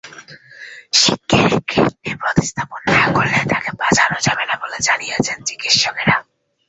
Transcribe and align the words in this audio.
শিগগিরই 0.93 1.59
কিডনি 1.69 2.11
প্রতিস্থাপন 2.15 2.81
না 2.93 3.03
করলে 3.15 3.39
তাঁকে 3.49 3.71
বাঁচানো 3.79 4.17
যাবে 4.21 4.43
না 4.45 4.55
বলে 4.61 4.77
জানিয়েছেন 4.87 5.37
চিকিৎসকেরা। 5.43 6.15